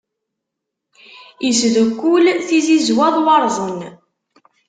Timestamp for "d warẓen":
3.13-3.79